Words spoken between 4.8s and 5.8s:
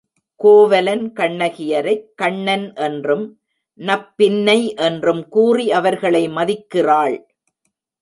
என்றும் கூறி